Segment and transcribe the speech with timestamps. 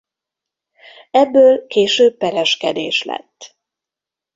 [1.11, 3.57] Ebből később pereskedés lett.